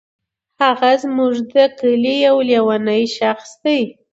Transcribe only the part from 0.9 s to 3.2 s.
زمونږ دي کلې یو لیونی